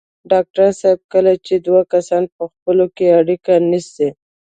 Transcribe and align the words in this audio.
ډاکټر 0.31 0.67
صاحب 0.81 0.99
کله 1.13 1.33
چې 1.45 1.53
دوه 1.65 1.81
کسان 1.93 2.23
په 2.35 2.43
خپلو 2.53 2.85
کې 2.95 3.15
اړيکې 3.19 3.55
نیسي. 3.69 4.09